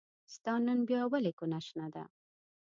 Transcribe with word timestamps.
ستا 0.33 0.53
نن 0.65 0.79
بيا 0.89 1.01
ولې 1.11 1.31
کونه 1.39 1.59
شنه 1.67 1.87
ده 1.93 2.03